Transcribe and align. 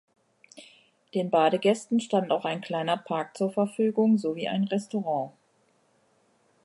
Den 1.13 1.29
Badegästen 1.29 1.99
stand 1.99 2.31
auch 2.31 2.43
ein 2.43 2.61
kleiner 2.61 2.97
Park 2.97 3.37
zur 3.37 3.51
Verfügung, 3.51 4.17
sowie 4.17 4.47
ein 4.47 4.63
Restaurant. 4.63 5.31